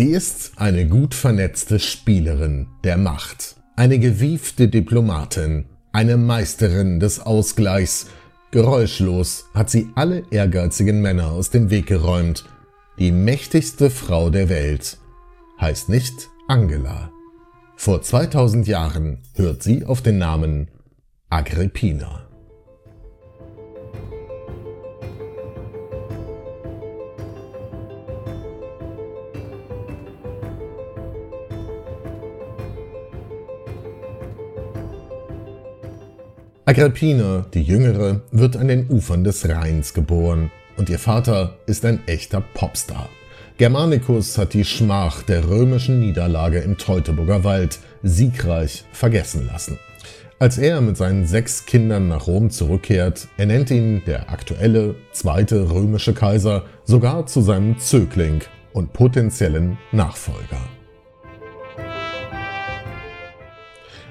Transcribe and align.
Sie 0.00 0.12
ist 0.12 0.52
eine 0.56 0.88
gut 0.88 1.14
vernetzte 1.14 1.78
Spielerin 1.78 2.68
der 2.84 2.96
Macht, 2.96 3.56
eine 3.76 3.98
gewiefte 3.98 4.68
Diplomatin, 4.68 5.66
eine 5.92 6.16
Meisterin 6.16 7.00
des 7.00 7.20
Ausgleichs. 7.20 8.06
Geräuschlos 8.50 9.44
hat 9.52 9.68
sie 9.68 9.90
alle 9.96 10.24
ehrgeizigen 10.30 11.02
Männer 11.02 11.32
aus 11.32 11.50
dem 11.50 11.68
Weg 11.68 11.84
geräumt. 11.84 12.46
Die 12.98 13.12
mächtigste 13.12 13.90
Frau 13.90 14.30
der 14.30 14.48
Welt 14.48 14.96
heißt 15.60 15.90
nicht 15.90 16.30
Angela. 16.48 17.10
Vor 17.76 18.00
2000 18.00 18.66
Jahren 18.68 19.18
hört 19.34 19.62
sie 19.62 19.84
auf 19.84 20.00
den 20.00 20.16
Namen 20.16 20.68
Agrippina. 21.28 22.29
Agrippina, 36.70 37.46
die 37.52 37.64
Jüngere, 37.64 38.20
wird 38.30 38.56
an 38.56 38.68
den 38.68 38.88
Ufern 38.88 39.24
des 39.24 39.48
Rheins 39.48 39.92
geboren 39.92 40.52
und 40.76 40.88
ihr 40.88 41.00
Vater 41.00 41.56
ist 41.66 41.84
ein 41.84 41.98
echter 42.06 42.40
Popstar. 42.40 43.08
Germanicus 43.58 44.38
hat 44.38 44.54
die 44.54 44.64
Schmach 44.64 45.24
der 45.24 45.48
römischen 45.48 45.98
Niederlage 45.98 46.60
im 46.60 46.78
Teutoburger 46.78 47.42
Wald 47.42 47.80
siegreich 48.04 48.84
vergessen 48.92 49.48
lassen. 49.48 49.80
Als 50.38 50.58
er 50.58 50.80
mit 50.80 50.96
seinen 50.96 51.26
sechs 51.26 51.66
Kindern 51.66 52.06
nach 52.06 52.28
Rom 52.28 52.50
zurückkehrt, 52.50 53.26
ernennt 53.36 53.72
ihn 53.72 54.02
der 54.06 54.30
aktuelle 54.30 54.94
zweite 55.10 55.72
römische 55.72 56.14
Kaiser 56.14 56.66
sogar 56.84 57.26
zu 57.26 57.40
seinem 57.40 57.80
Zögling 57.80 58.42
und 58.72 58.92
potenziellen 58.92 59.76
Nachfolger. 59.90 60.60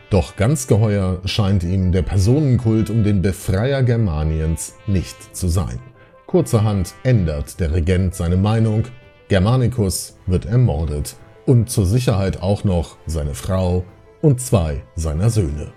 Doch 0.09 0.35
ganz 0.35 0.65
geheuer 0.65 1.21
scheint 1.25 1.63
ihm 1.63 1.91
der 1.91 2.02
Personenkult 2.02 2.89
um 2.89 3.03
den 3.03 3.21
Befreier 3.21 3.83
Germaniens 3.83 4.73
nicht 4.88 5.35
zu 5.35 5.47
sein. 5.47 5.79
Kurzerhand 6.25 6.95
ändert 7.03 7.59
der 7.59 7.73
Regent 7.73 8.15
seine 8.15 8.37
Meinung, 8.37 8.85
Germanicus 9.27 10.17
wird 10.25 10.45
ermordet 10.45 11.15
und 11.45 11.69
zur 11.69 11.85
Sicherheit 11.85 12.41
auch 12.41 12.63
noch 12.63 12.97
seine 13.05 13.35
Frau 13.35 13.85
und 14.21 14.41
zwei 14.41 14.81
seiner 14.95 15.30
Söhne. 15.30 15.67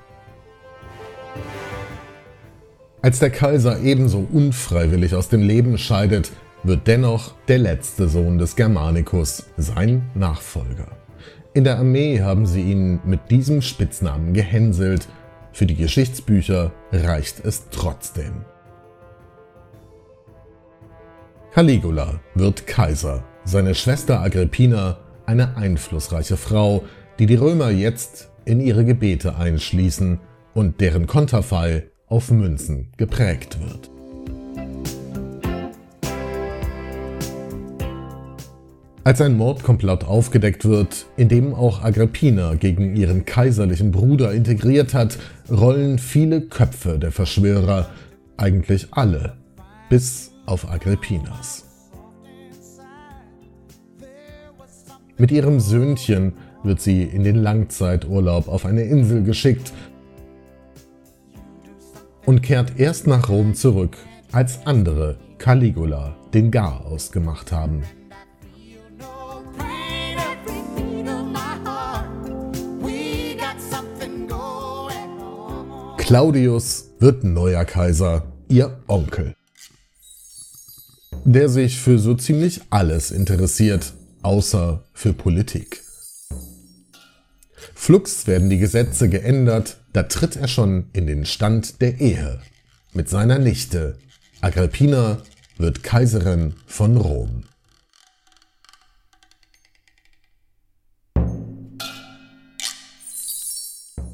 Als 3.03 3.19
der 3.19 3.31
Kaiser 3.31 3.81
ebenso 3.81 4.27
unfreiwillig 4.33 5.15
aus 5.15 5.29
dem 5.29 5.43
Leben 5.43 5.77
scheidet, 5.77 6.33
wird 6.63 6.87
dennoch 6.87 7.35
der 7.49 7.59
letzte 7.59 8.09
Sohn 8.09 8.39
des 8.39 8.57
Germanicus 8.57 9.45
sein 9.57 10.09
Nachfolger. 10.15 11.02
In 11.55 11.65
der 11.65 11.79
Armee 11.79 12.23
haben 12.23 12.47
sie 12.47 12.63
ihn 12.63 13.01
mit 13.05 13.31
diesem 13.31 13.61
Spitznamen 13.61 14.33
gehänselt. 14.33 15.07
Für 15.53 15.67
die 15.67 15.77
Geschichtsbücher 15.77 16.73
reicht 16.91 17.45
es 17.45 17.69
trotzdem. 17.71 18.47
Caligula 21.53 22.21
wird 22.35 22.67
Kaiser, 22.67 23.23
seine 23.45 23.75
Schwester 23.75 24.21
Agrippina 24.21 25.01
eine 25.27 25.55
einflussreiche 25.59 26.39
Frau, 26.39 26.85
die 27.19 27.27
die 27.27 27.35
Römer 27.35 27.69
jetzt 27.69 28.31
in 28.47 28.59
ihre 28.61 28.87
Gebete 28.87 29.37
einschließen 29.37 30.21
und 30.55 30.81
deren 30.81 31.07
Konterfei 31.07 31.85
auf 32.07 32.31
Münzen 32.31 32.93
geprägt 32.97 33.59
wird. 33.61 33.92
Als 39.05 39.21
ein 39.21 39.37
Mordkomplott 39.37 40.05
aufgedeckt 40.05 40.65
wird, 40.65 41.07
in 41.17 41.29
dem 41.29 41.55
auch 41.55 41.83
Agrippina 41.83 42.55
gegen 42.55 42.95
ihren 42.95 43.25
kaiserlichen 43.25 43.91
Bruder 43.91 44.33
integriert 44.33 44.95
hat, 44.95 45.19
rollen 45.51 45.99
viele 45.99 46.43
Köpfe 46.43 47.01
der 47.01 47.11
Verschwörer, 47.11 47.91
eigentlich 48.37 48.89
alle, 48.93 49.37
bis 49.89 50.31
auf 50.47 50.71
Agrippinas. 50.71 51.65
Mit 55.19 55.33
ihrem 55.33 55.59
Söhnchen 55.59 56.35
wird 56.63 56.81
sie 56.81 57.03
in 57.03 57.25
den 57.25 57.37
Langzeiturlaub 57.37 58.47
auf 58.47 58.65
eine 58.65 58.83
Insel 58.83 59.25
geschickt 59.25 59.73
und 62.25 62.43
kehrt 62.43 62.79
erst 62.79 63.09
nach 63.09 63.29
Rom 63.29 63.55
zurück, 63.55 63.97
als 64.31 64.65
andere 64.65 65.17
Caligula 65.39 66.17
den 66.33 66.53
Garaus 66.53 67.11
gemacht 67.11 67.51
haben. 67.51 67.83
Claudius 76.13 76.91
wird 76.99 77.25
neuer 77.25 77.65
Kaiser, 77.65 78.31
ihr 78.47 78.79
Onkel. 78.87 79.35
Der 81.25 81.49
sich 81.49 81.81
für 81.81 81.99
so 81.99 82.15
ziemlich 82.15 82.61
alles 82.69 83.11
interessiert, 83.11 83.95
außer 84.21 84.85
für 84.93 85.15
Politik. 85.15 85.81
Flugs 87.75 88.27
werden 88.27 88.51
die 88.51 88.59
Gesetze 88.59 89.09
geändert, 89.09 89.79
da 89.95 90.03
tritt 90.03 90.37
er 90.37 90.49
schon 90.49 90.91
in 90.93 91.07
den 91.07 91.25
Stand 91.25 91.81
der 91.81 91.99
Ehe. 91.99 92.43
Mit 92.93 93.09
seiner 93.09 93.39
Nichte. 93.39 93.97
Agrippina 94.43 95.17
wird 95.57 95.83
Kaiserin 95.83 96.53
von 96.67 96.99
Rom. 96.99 97.45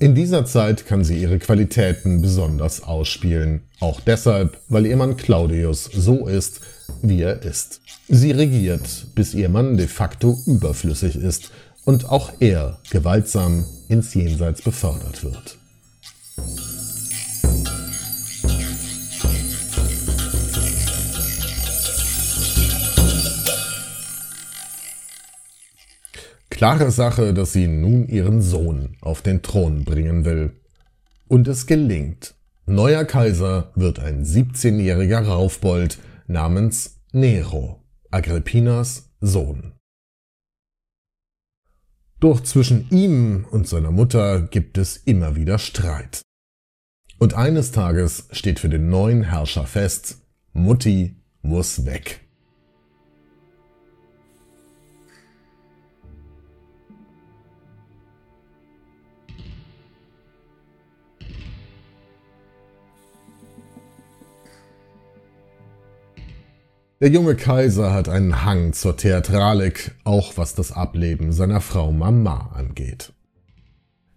In 0.00 0.14
dieser 0.14 0.44
Zeit 0.44 0.86
kann 0.86 1.02
sie 1.02 1.20
ihre 1.20 1.40
Qualitäten 1.40 2.22
besonders 2.22 2.84
ausspielen. 2.84 3.62
Auch 3.80 4.00
deshalb, 4.00 4.60
weil 4.68 4.86
ihr 4.86 4.96
Mann 4.96 5.16
Claudius 5.16 5.90
so 5.92 6.28
ist, 6.28 6.60
wie 7.02 7.22
er 7.22 7.42
ist. 7.42 7.80
Sie 8.06 8.30
regiert, 8.30 9.06
bis 9.16 9.34
ihr 9.34 9.48
Mann 9.48 9.76
de 9.76 9.88
facto 9.88 10.38
überflüssig 10.46 11.16
ist 11.16 11.50
und 11.84 12.08
auch 12.10 12.32
er 12.38 12.78
gewaltsam 12.90 13.64
ins 13.88 14.14
Jenseits 14.14 14.62
befördert 14.62 15.24
wird. 15.24 15.58
Klare 26.58 26.90
Sache, 26.90 27.34
dass 27.34 27.52
sie 27.52 27.68
nun 27.68 28.08
ihren 28.08 28.42
Sohn 28.42 28.96
auf 29.00 29.22
den 29.22 29.42
Thron 29.42 29.84
bringen 29.84 30.24
will. 30.24 30.60
Und 31.28 31.46
es 31.46 31.68
gelingt. 31.68 32.34
Neuer 32.66 33.04
Kaiser 33.04 33.70
wird 33.76 34.00
ein 34.00 34.24
17-jähriger 34.24 35.20
Raufbold 35.20 36.00
namens 36.26 36.98
Nero, 37.12 37.84
Agrippinas 38.10 39.12
Sohn. 39.20 39.74
Doch 42.18 42.40
zwischen 42.40 42.90
ihm 42.90 43.46
und 43.52 43.68
seiner 43.68 43.92
Mutter 43.92 44.42
gibt 44.42 44.78
es 44.78 44.96
immer 44.96 45.36
wieder 45.36 45.60
Streit. 45.60 46.22
Und 47.20 47.34
eines 47.34 47.70
Tages 47.70 48.26
steht 48.32 48.58
für 48.58 48.68
den 48.68 48.88
neuen 48.88 49.22
Herrscher 49.22 49.64
fest, 49.64 50.22
Mutti 50.54 51.22
muss 51.40 51.86
weg. 51.86 52.27
Der 67.00 67.10
junge 67.10 67.36
Kaiser 67.36 67.92
hat 67.92 68.08
einen 68.08 68.44
Hang 68.44 68.72
zur 68.72 68.96
Theatralik, 68.96 69.92
auch 70.02 70.36
was 70.36 70.56
das 70.56 70.72
Ableben 70.72 71.30
seiner 71.30 71.60
Frau 71.60 71.92
Mama 71.92 72.50
angeht. 72.54 73.12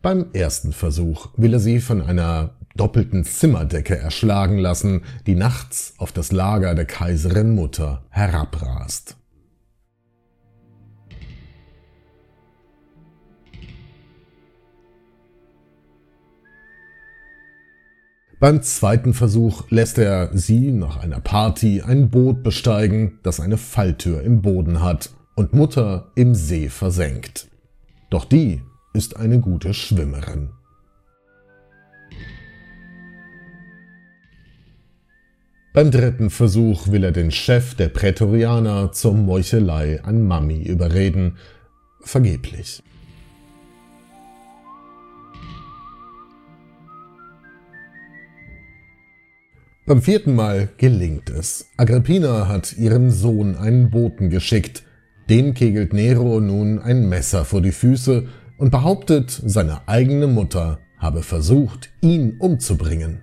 Beim 0.01 0.31
ersten 0.33 0.73
Versuch 0.73 1.29
will 1.37 1.53
er 1.53 1.59
sie 1.59 1.79
von 1.79 2.01
einer 2.01 2.55
doppelten 2.75 3.23
Zimmerdecke 3.23 3.95
erschlagen 3.95 4.57
lassen, 4.57 5.03
die 5.27 5.35
nachts 5.35 5.93
auf 5.99 6.11
das 6.11 6.31
Lager 6.31 6.73
der 6.73 6.85
Kaiserin 6.85 7.53
Mutter 7.53 8.03
herabrast. 8.09 9.15
Beim 18.41 18.63
zweiten 18.63 19.13
Versuch 19.13 19.69
lässt 19.69 19.99
er 19.99 20.35
sie 20.35 20.71
nach 20.71 20.97
einer 20.97 21.19
Party 21.19 21.83
ein 21.83 22.09
Boot 22.09 22.41
besteigen, 22.41 23.19
das 23.21 23.39
eine 23.39 23.55
Falltür 23.55 24.23
im 24.23 24.41
Boden 24.41 24.81
hat 24.81 25.11
und 25.35 25.53
Mutter 25.53 26.11
im 26.15 26.33
See 26.33 26.67
versenkt. 26.67 27.49
Doch 28.09 28.25
die 28.25 28.63
ist 28.95 29.15
eine 29.15 29.39
gute 29.39 29.75
Schwimmerin. 29.75 30.49
Beim 35.75 35.91
dritten 35.91 36.31
Versuch 36.31 36.88
will 36.88 37.03
er 37.03 37.11
den 37.11 37.29
Chef 37.29 37.75
der 37.75 37.89
Prätorianer 37.89 38.91
zur 38.91 39.13
Meuchelei 39.13 40.03
an 40.03 40.25
Mami 40.25 40.63
überreden, 40.63 41.38
vergeblich. 42.01 42.81
Beim 49.91 50.01
vierten 50.01 50.35
Mal 50.35 50.69
gelingt 50.77 51.29
es. 51.29 51.67
Agrippina 51.75 52.47
hat 52.47 52.77
ihrem 52.77 53.11
Sohn 53.11 53.57
einen 53.57 53.89
Boten 53.89 54.29
geschickt. 54.29 54.83
Dem 55.29 55.53
kegelt 55.53 55.91
Nero 55.91 56.39
nun 56.39 56.79
ein 56.79 57.09
Messer 57.09 57.43
vor 57.43 57.61
die 57.61 57.73
Füße 57.73 58.25
und 58.57 58.71
behauptet, 58.71 59.41
seine 59.45 59.89
eigene 59.89 60.27
Mutter 60.27 60.79
habe 60.97 61.23
versucht, 61.23 61.89
ihn 61.99 62.38
umzubringen. 62.39 63.19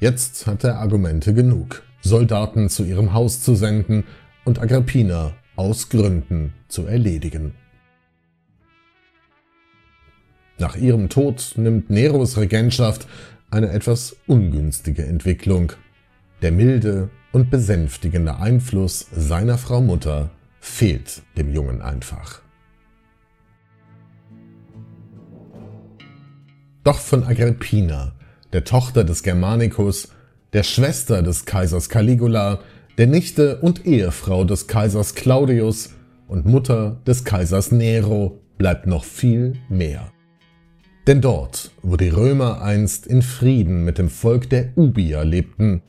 Jetzt 0.00 0.48
hat 0.48 0.64
er 0.64 0.80
Argumente 0.80 1.32
genug, 1.34 1.84
Soldaten 2.00 2.68
zu 2.68 2.82
ihrem 2.82 3.12
Haus 3.12 3.40
zu 3.42 3.54
senden 3.54 4.02
und 4.44 4.60
Agrippina 4.60 5.34
aus 5.58 5.88
Gründen 5.88 6.54
zu 6.68 6.86
erledigen. 6.86 7.52
Nach 10.58 10.76
ihrem 10.76 11.08
Tod 11.08 11.54
nimmt 11.56 11.90
Neros 11.90 12.36
Regentschaft 12.36 13.08
eine 13.50 13.70
etwas 13.70 14.16
ungünstige 14.26 15.04
Entwicklung. 15.04 15.72
Der 16.42 16.52
milde 16.52 17.10
und 17.32 17.50
besänftigende 17.50 18.36
Einfluss 18.36 19.06
seiner 19.12 19.58
Frau 19.58 19.80
Mutter 19.80 20.30
fehlt 20.60 21.22
dem 21.36 21.52
Jungen 21.52 21.82
einfach. 21.82 22.40
Doch 26.84 27.00
von 27.00 27.24
Agrippina, 27.24 28.12
der 28.52 28.62
Tochter 28.64 29.02
des 29.02 29.24
Germanicus, 29.24 30.08
der 30.52 30.62
Schwester 30.62 31.22
des 31.22 31.44
Kaisers 31.44 31.88
Caligula, 31.88 32.60
der 32.98 33.06
Nichte 33.06 33.58
und 33.58 33.86
Ehefrau 33.86 34.42
des 34.42 34.66
Kaisers 34.66 35.14
Claudius 35.14 35.90
und 36.26 36.46
Mutter 36.46 37.00
des 37.06 37.24
Kaisers 37.24 37.70
Nero 37.70 38.40
bleibt 38.58 38.88
noch 38.88 39.04
viel 39.04 39.54
mehr. 39.68 40.10
Denn 41.06 41.20
dort, 41.20 41.70
wo 41.82 41.96
die 41.96 42.08
Römer 42.08 42.60
einst 42.60 43.06
in 43.06 43.22
Frieden 43.22 43.84
mit 43.84 43.98
dem 43.98 44.10
Volk 44.10 44.50
der 44.50 44.76
Ubier 44.76 45.24
lebten, 45.24 45.80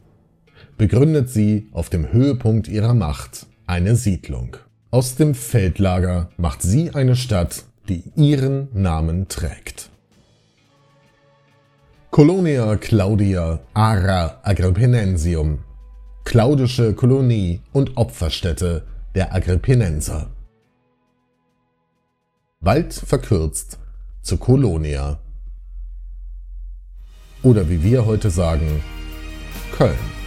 begründet 0.77 1.29
sie 1.29 1.67
auf 1.71 1.89
dem 1.89 2.13
Höhepunkt 2.13 2.67
ihrer 2.67 2.93
Macht 2.93 3.47
eine 3.65 3.95
Siedlung. 3.95 4.57
Aus 4.91 5.15
dem 5.15 5.33
Feldlager 5.33 6.29
macht 6.37 6.61
sie 6.61 6.91
eine 6.91 7.15
Stadt, 7.15 7.63
die 7.89 8.03
ihren 8.15 8.69
Namen 8.71 9.27
trägt. 9.27 9.89
Colonia 12.11 12.75
Claudia 12.75 13.59
Ara 13.73 14.39
Agrippinensium 14.43 15.59
claudische 16.29 16.93
Kolonie 16.93 17.59
und 17.73 17.97
Opferstätte 17.97 18.83
der 19.15 19.33
Agrippinenser. 19.33 20.29
Bald 22.61 22.93
verkürzt 22.93 23.79
zu 24.21 24.37
Kolonia. 24.37 25.17
Oder 27.41 27.67
wie 27.67 27.81
wir 27.81 28.05
heute 28.05 28.29
sagen, 28.29 28.83
Köln. 29.75 30.18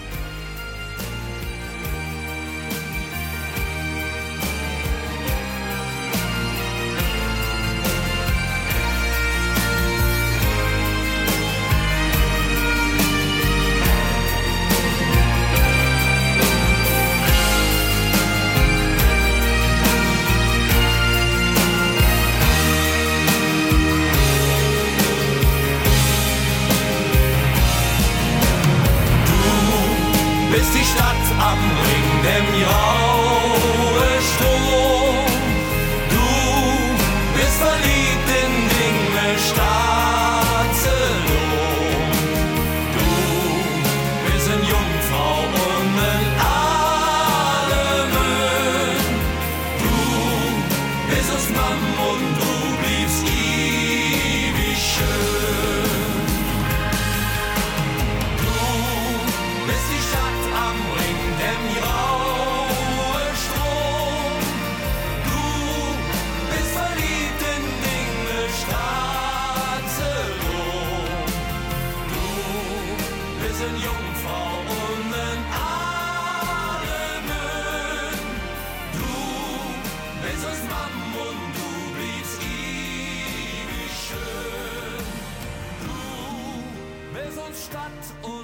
Stadt 87.72 87.90
und 88.22 88.41